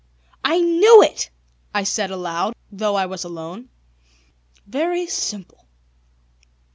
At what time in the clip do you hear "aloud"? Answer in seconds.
2.09-2.55